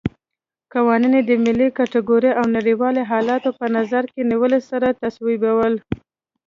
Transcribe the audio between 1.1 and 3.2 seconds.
یې د ملي ګټو او نړیوالو